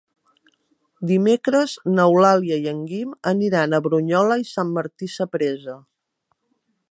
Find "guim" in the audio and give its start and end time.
2.93-3.13